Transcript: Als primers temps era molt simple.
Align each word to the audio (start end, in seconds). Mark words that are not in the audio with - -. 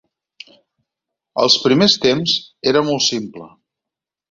Als 1.43 1.59
primers 1.67 1.99
temps 2.07 2.35
era 2.75 2.85
molt 2.91 3.07
simple. 3.11 3.49